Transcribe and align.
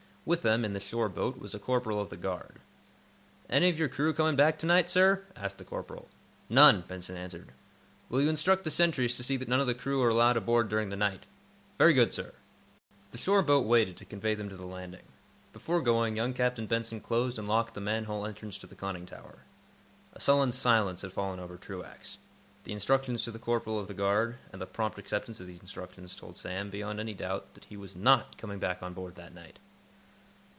With 0.23 0.43
them, 0.43 0.63
in 0.63 0.73
the 0.73 0.79
shore 0.79 1.09
boat, 1.09 1.39
was 1.39 1.55
a 1.55 1.59
corporal 1.59 1.99
of 1.99 2.11
the 2.11 2.15
guard. 2.15 2.59
"Any 3.49 3.69
of 3.71 3.79
your 3.79 3.89
crew 3.89 4.13
coming 4.13 4.35
back 4.35 4.59
to 4.59 4.67
night, 4.67 4.87
sir?" 4.87 5.25
asked 5.35 5.57
the 5.57 5.65
corporal. 5.65 6.09
"None," 6.47 6.81
Benson 6.81 7.17
answered. 7.17 7.51
"Will 8.07 8.21
you 8.21 8.29
instruct 8.29 8.63
the 8.63 8.69
sentries 8.69 9.17
to 9.17 9.23
see 9.23 9.35
that 9.37 9.47
none 9.47 9.59
of 9.59 9.65
the 9.65 9.73
crew 9.73 9.99
are 10.03 10.09
allowed 10.09 10.37
aboard 10.37 10.69
during 10.69 10.89
the 10.91 10.95
night?" 10.95 11.25
"Very 11.79 11.95
good, 11.95 12.13
sir." 12.13 12.33
The 13.09 13.17
shore 13.17 13.41
boat 13.41 13.65
waited 13.65 13.97
to 13.97 14.05
convey 14.05 14.35
them 14.35 14.47
to 14.49 14.55
the 14.55 14.67
landing. 14.67 15.07
Before 15.53 15.81
going, 15.81 16.17
young 16.17 16.35
Captain 16.35 16.67
Benson 16.67 16.99
closed 17.01 17.39
and 17.39 17.47
locked 17.49 17.73
the 17.73 17.81
manhole 17.81 18.27
entrance 18.27 18.59
to 18.59 18.67
the 18.67 18.75
conning 18.75 19.07
tower. 19.07 19.39
A 20.13 20.19
sullen 20.19 20.51
silence 20.51 21.01
had 21.01 21.13
fallen 21.13 21.39
over 21.39 21.57
Truax. 21.57 22.19
The 22.63 22.73
instructions 22.73 23.23
to 23.23 23.31
the 23.31 23.39
corporal 23.39 23.79
of 23.79 23.87
the 23.87 23.95
guard, 23.95 24.37
and 24.53 24.61
the 24.61 24.67
prompt 24.67 24.99
acceptance 24.99 25.39
of 25.39 25.47
those 25.47 25.59
instructions, 25.61 26.15
told 26.15 26.37
Sam, 26.37 26.69
beyond 26.69 26.99
any 26.99 27.15
doubt, 27.15 27.55
that 27.55 27.65
he 27.65 27.75
was 27.75 27.95
not 27.95 28.37
coming 28.37 28.59
back 28.59 28.83
on 28.83 28.93
board 28.93 29.15
that 29.15 29.33
night. 29.33 29.57